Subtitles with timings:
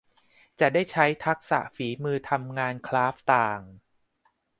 [0.59, 3.59] จะได้ใช้ทักษะฝีมือทำงานคราฟต์ต่าง